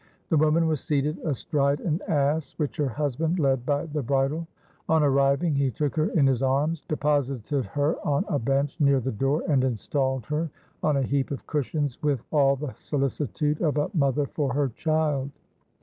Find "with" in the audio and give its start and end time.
12.01-12.23